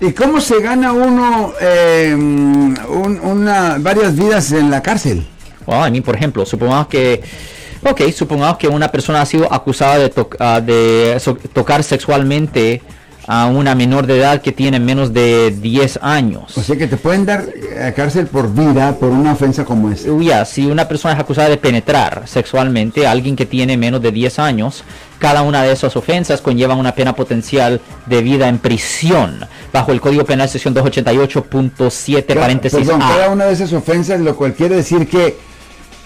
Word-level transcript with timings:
¿Y 0.00 0.12
cómo 0.12 0.40
se 0.40 0.60
gana 0.60 0.92
uno 0.92 1.52
eh, 1.60 2.14
un- 2.14 3.20
una, 3.22 3.76
varias 3.78 4.16
vidas 4.16 4.50
en 4.52 4.70
la 4.70 4.82
cárcel? 4.82 5.26
Well, 5.66 5.86
I 5.86 5.90
mean, 5.90 6.02
por 6.02 6.16
ejemplo, 6.16 6.46
supongamos 6.46 6.86
que, 6.88 7.20
ok, 7.84 8.00
supongamos 8.12 8.56
que 8.56 8.66
una 8.68 8.88
persona 8.90 9.20
ha 9.20 9.26
sido 9.26 9.52
acusada 9.52 9.98
de, 9.98 10.10
toc- 10.12 10.36
ah, 10.38 10.60
de 10.60 11.16
so- 11.20 11.36
tocar 11.52 11.84
sexualmente 11.84 12.80
a 13.26 13.46
una 13.46 13.74
menor 13.74 14.06
de 14.06 14.18
edad 14.18 14.40
que 14.42 14.50
tiene 14.52 14.80
menos 14.80 15.12
de 15.12 15.50
10 15.52 16.00
años. 16.02 16.56
O 16.56 16.62
sea 16.62 16.76
que 16.76 16.86
te 16.86 16.96
pueden 16.96 17.24
dar 17.26 17.44
eh, 17.54 17.92
cárcel 17.94 18.26
por 18.26 18.52
vida 18.52 18.96
por 18.98 19.10
una 19.10 19.32
ofensa 19.32 19.64
como 19.64 19.90
esta. 19.90 20.08
Ya, 20.20 20.44
si 20.44 20.66
una 20.66 20.88
persona 20.88 21.14
es 21.14 21.20
acusada 21.20 21.48
de 21.48 21.56
penetrar 21.56 22.22
sexualmente 22.26 23.06
a 23.06 23.10
alguien 23.12 23.36
que 23.36 23.46
tiene 23.46 23.76
menos 23.76 24.02
de 24.02 24.10
10 24.10 24.38
años, 24.38 24.82
cada 25.18 25.42
una 25.42 25.62
de 25.62 25.72
esas 25.72 25.94
ofensas 25.96 26.40
conlleva 26.40 26.74
una 26.74 26.94
pena 26.94 27.14
potencial 27.14 27.80
de 28.06 28.22
vida 28.22 28.48
en 28.48 28.58
prisión, 28.58 29.40
bajo 29.72 29.92
el 29.92 30.00
Código 30.00 30.24
Penal 30.24 30.48
sección 30.48 30.74
288.7 30.74 32.26
Ca- 32.26 32.40
paréntesis 32.40 32.78
Perdón, 32.80 33.02
A. 33.02 33.08
cada 33.08 33.30
una 33.30 33.44
de 33.46 33.52
esas 33.52 33.72
ofensas, 33.72 34.20
lo 34.20 34.34
cual 34.36 34.54
quiere 34.54 34.76
decir 34.76 35.08
que 35.08 35.36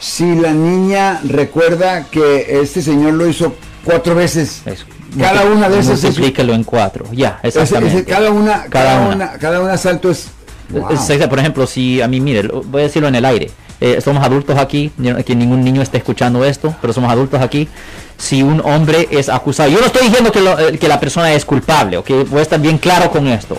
si 0.00 0.34
la 0.34 0.52
niña 0.52 1.20
recuerda 1.24 2.04
que 2.10 2.60
este 2.60 2.82
señor 2.82 3.14
lo 3.14 3.26
hizo 3.28 3.54
cuatro 3.84 4.14
veces, 4.14 4.62
Es- 4.66 4.84
cada 5.18 5.44
una 5.44 5.68
de 5.68 5.78
esas 5.78 6.02
es, 6.02 6.16
en 6.18 6.64
cuatro, 6.64 7.04
ya, 7.12 7.38
exactamente. 7.42 7.98
ese- 7.98 8.04
cada 8.04 8.30
una, 8.30 8.64
cada, 8.64 8.68
Cada 8.70 9.06
una. 9.06 9.14
una. 9.16 9.32
cada 9.38 9.60
un 9.60 9.70
asalto 9.70 10.10
es. 10.10 10.28
Wow. 10.70 10.90
Es- 10.92 11.08
es- 11.10 11.26
Por 11.28 11.38
ejemplo, 11.38 11.66
si 11.66 12.00
a 12.02 12.08
mí, 12.08 12.20
mire, 12.20 12.48
voy 12.48 12.80
a 12.82 12.84
decirlo 12.84 13.08
en 13.08 13.14
el 13.14 13.24
aire. 13.24 13.50
eh, 13.80 14.00
somos 14.00 14.24
adultos 14.24 14.56
aquí, 14.56 14.92
que 15.26 15.34
ningún 15.34 15.62
niño 15.62 15.82
esté 15.82 15.98
escuchando 15.98 16.42
esto, 16.44 16.74
pero 16.80 16.92
somos 16.94 17.10
adultos 17.12 17.42
aquí. 17.42 17.68
Si 18.16 18.42
un 18.42 18.62
hombre 18.64 19.08
es 19.10 19.28
acusado, 19.28 19.68
yo 19.68 19.78
no 19.80 19.86
estoy 19.86 20.06
diciendo 20.06 20.32
que, 20.32 20.40
lo- 20.40 20.58
eh, 20.58 20.78
que 20.78 20.88
la 20.88 20.98
persona 21.00 21.32
es 21.34 21.44
culpable, 21.44 21.98
¿ok? 21.98 22.08
Voy 22.30 22.38
a 22.38 22.42
estar 22.42 22.58
bien 22.60 22.78
claro 22.78 23.10
con 23.10 23.26
esto. 23.26 23.58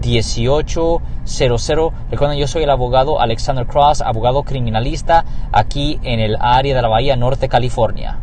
1-800-530-1800. 0.00 1.92
Recuerden, 2.10 2.38
yo 2.38 2.46
soy 2.46 2.62
el 2.64 2.70
abogado 2.70 3.20
Alexander 3.20 3.66
Cross, 3.66 4.00
abogado 4.00 4.42
criminalista 4.42 5.24
aquí 5.52 5.98
en 6.02 6.20
el 6.20 6.36
área 6.40 6.74
de 6.74 6.82
la 6.82 6.88
Bahía 6.88 7.16
Norte, 7.16 7.48
California. 7.48 8.18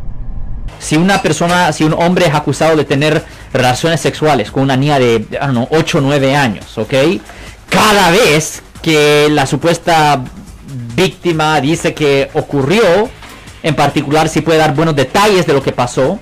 Si 0.78 0.96
una 0.96 1.20
persona, 1.22 1.72
si 1.72 1.84
un 1.84 1.92
hombre 1.94 2.26
es 2.26 2.34
acusado 2.34 2.76
de 2.76 2.84
tener 2.84 3.24
relaciones 3.52 4.00
sexuales 4.00 4.50
con 4.50 4.62
una 4.62 4.76
niña 4.76 4.98
de, 4.98 5.16
I 5.16 5.38
don't 5.40 5.50
know, 5.50 5.68
8 5.70 5.98
o 5.98 6.00
9 6.00 6.36
años, 6.36 6.78
¿ok? 6.78 6.94
Cada 7.68 8.10
vez 8.10 8.62
que 8.80 9.28
la 9.30 9.46
supuesta 9.46 10.22
víctima 10.94 11.60
dice 11.60 11.94
que 11.94 12.30
ocurrió, 12.34 13.08
en 13.62 13.74
particular 13.74 14.28
si 14.28 14.40
puede 14.40 14.58
dar 14.58 14.74
buenos 14.74 14.94
detalles 14.94 15.46
de 15.46 15.52
lo 15.52 15.62
que 15.62 15.72
pasó 15.72 16.18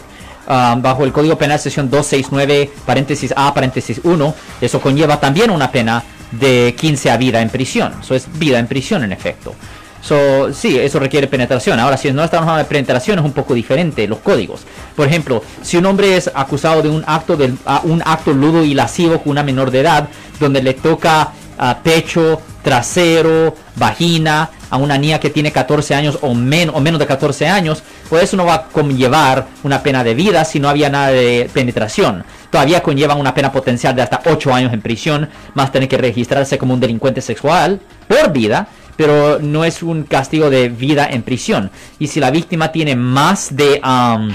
Bajo 0.46 1.04
el 1.04 1.12
Código 1.12 1.36
Penal 1.36 1.58
sección 1.58 1.90
269 1.90 2.70
paréntesis 2.84 3.32
A 3.36 3.52
paréntesis 3.52 4.00
1, 4.02 4.34
eso 4.60 4.80
conlleva 4.80 5.18
también 5.20 5.50
una 5.50 5.70
pena 5.70 6.02
de 6.30 6.74
15 6.76 7.10
a 7.10 7.16
vida 7.16 7.40
en 7.40 7.50
prisión. 7.50 7.94
Eso 8.00 8.14
es 8.14 8.26
vida 8.38 8.58
en 8.58 8.66
prisión 8.66 9.04
en 9.04 9.12
efecto. 9.12 9.54
So, 10.02 10.52
sí, 10.52 10.78
eso 10.78 11.00
requiere 11.00 11.26
penetración. 11.26 11.80
Ahora, 11.80 11.96
si 11.96 12.12
no 12.12 12.22
estamos 12.22 12.44
hablando 12.44 12.62
de 12.62 12.68
penetración, 12.68 13.18
es 13.18 13.24
un 13.24 13.32
poco 13.32 13.54
diferente 13.54 14.06
los 14.06 14.18
códigos. 14.18 14.60
Por 14.94 15.08
ejemplo, 15.08 15.42
si 15.62 15.78
un 15.78 15.86
hombre 15.86 16.16
es 16.16 16.30
acusado 16.32 16.82
de 16.82 16.88
un 16.88 17.02
acto 17.06 17.36
de 17.36 17.52
a 17.64 17.80
un 17.82 18.02
acto 18.04 18.32
ludo 18.32 18.62
y 18.62 18.74
lascivo 18.74 19.20
con 19.20 19.30
una 19.32 19.42
menor 19.42 19.72
de 19.72 19.80
edad, 19.80 20.08
donde 20.38 20.62
le 20.62 20.74
toca 20.74 21.32
ah, 21.58 21.78
pecho, 21.82 22.40
trasero, 22.62 23.54
vagina 23.74 24.50
a 24.70 24.76
una 24.76 24.98
niña 24.98 25.20
que 25.20 25.30
tiene 25.30 25.52
14 25.52 25.94
años 25.94 26.18
o, 26.22 26.28
o 26.28 26.34
menos 26.34 26.98
de 26.98 27.06
14 27.06 27.46
años, 27.48 27.82
pues 28.08 28.24
eso 28.24 28.36
no 28.36 28.46
va 28.46 28.54
a 28.54 28.62
conllevar 28.64 29.46
una 29.62 29.82
pena 29.82 30.02
de 30.04 30.14
vida 30.14 30.44
si 30.44 30.60
no 30.60 30.68
había 30.68 30.90
nada 30.90 31.08
de 31.08 31.50
penetración. 31.52 32.24
Todavía 32.50 32.82
conlleva 32.82 33.14
una 33.14 33.34
pena 33.34 33.52
potencial 33.52 33.94
de 33.94 34.02
hasta 34.02 34.22
8 34.26 34.54
años 34.54 34.72
en 34.72 34.80
prisión, 34.80 35.28
más 35.54 35.72
tener 35.72 35.88
que 35.88 35.98
registrarse 35.98 36.58
como 36.58 36.74
un 36.74 36.80
delincuente 36.80 37.20
sexual 37.20 37.80
por 38.08 38.32
vida, 38.32 38.68
pero 38.96 39.38
no 39.40 39.64
es 39.64 39.82
un 39.82 40.04
castigo 40.04 40.50
de 40.50 40.68
vida 40.68 41.06
en 41.10 41.22
prisión. 41.22 41.70
Y 41.98 42.06
si 42.08 42.20
la 42.20 42.30
víctima 42.30 42.72
tiene 42.72 42.96
más 42.96 43.54
de... 43.54 43.80
ah, 43.82 44.28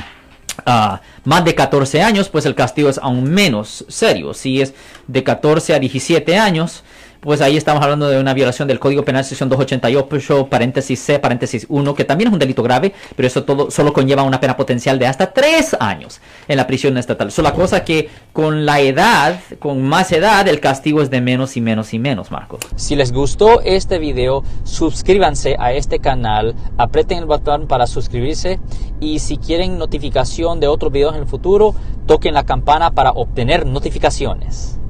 más 1.23 1.45
de 1.45 1.55
14 1.55 2.01
años, 2.01 2.29
pues 2.29 2.45
el 2.45 2.55
castigo 2.55 2.89
es 2.89 2.97
aún 2.97 3.23
menos 3.23 3.85
serio. 3.87 4.33
Si 4.33 4.61
es 4.61 4.73
de 5.07 5.23
14 5.23 5.75
a 5.75 5.79
17 5.79 6.37
años, 6.37 6.83
pues 7.21 7.39
ahí 7.41 7.55
estamos 7.55 7.83
hablando 7.83 8.09
de 8.09 8.19
una 8.19 8.33
violación 8.33 8.67
del 8.67 8.79
Código 8.79 9.05
Penal 9.05 9.23
sección 9.23 9.47
288, 9.47 10.47
paréntesis 10.47 10.99
C, 10.99 11.19
paréntesis 11.19 11.67
1, 11.69 11.93
que 11.93 12.03
también 12.03 12.29
es 12.29 12.33
un 12.33 12.39
delito 12.39 12.63
grave, 12.63 12.93
pero 13.15 13.27
eso 13.27 13.43
todo 13.43 13.69
solo 13.69 13.93
conlleva 13.93 14.23
una 14.23 14.39
pena 14.39 14.57
potencial 14.57 14.97
de 14.97 15.05
hasta 15.05 15.31
3 15.31 15.77
años 15.79 16.19
en 16.47 16.57
la 16.57 16.65
prisión 16.65 16.97
estatal. 16.97 17.31
Solo 17.31 17.49
la 17.49 17.55
cosa 17.55 17.83
que 17.83 18.09
con 18.33 18.65
la 18.65 18.79
edad, 18.79 19.39
con 19.59 19.83
más 19.83 20.11
edad, 20.11 20.47
el 20.47 20.59
castigo 20.59 21.01
es 21.01 21.11
de 21.11 21.21
menos 21.21 21.55
y 21.57 21.61
menos 21.61 21.93
y 21.93 21.99
menos, 21.99 22.31
Marco. 22.31 22.57
Si 22.75 22.95
les 22.95 23.11
gustó 23.11 23.61
este 23.61 23.99
video, 23.99 24.43
suscríbanse 24.63 25.55
a 25.59 25.73
este 25.73 25.99
canal, 25.99 26.55
aprieten 26.77 27.19
el 27.19 27.25
botón 27.25 27.67
para 27.67 27.85
suscribirse 27.85 28.59
y 28.99 29.19
si 29.19 29.37
quieren 29.37 29.77
notificación 29.77 30.59
de 30.59 30.67
otros 30.67 30.91
videos 30.91 31.13
en 31.13 31.21
el 31.21 31.27
futuro, 31.27 31.75
toquen 32.07 32.33
la 32.33 32.45
campana 32.45 32.91
para 32.91 33.11
obtener 33.11 33.67
notificaciones. 33.67 34.80